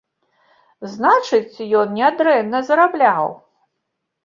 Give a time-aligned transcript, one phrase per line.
[0.93, 3.31] Значыць, ён нядрэнна зарабляў.